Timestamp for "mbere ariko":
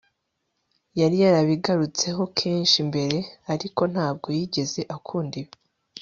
2.89-3.81